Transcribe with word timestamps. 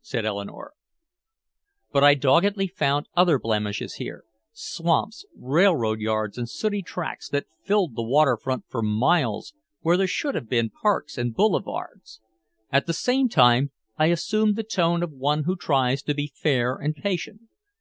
said 0.00 0.24
Eleanore. 0.24 0.72
But 1.92 2.02
I 2.02 2.14
doggedly 2.14 2.66
found 2.66 3.06
other 3.14 3.38
blemishes 3.38 3.94
here 4.02 4.24
swamps, 4.52 5.24
railroad 5.38 6.00
yards 6.00 6.36
and 6.36 6.50
sooty 6.50 6.82
tracks 6.82 7.28
that 7.28 7.46
filled 7.62 7.94
the 7.94 8.02
waterfront 8.02 8.64
for 8.68 8.82
miles 8.82 9.54
where 9.82 9.96
there 9.96 10.08
should 10.08 10.34
have 10.34 10.48
been 10.48 10.70
parks 10.70 11.16
and 11.16 11.32
boulevards. 11.36 12.20
At 12.72 12.86
the 12.86 12.94
same 12.94 13.28
time 13.28 13.70
I 13.96 14.06
assumed 14.06 14.56
the 14.56 14.64
tone 14.64 15.04
of 15.04 15.12
one 15.12 15.44
who 15.44 15.54
tries 15.54 16.02
to 16.02 16.14
be 16.14 16.32
fair 16.34 16.74
and 16.74 16.92
patient. 16.96 17.42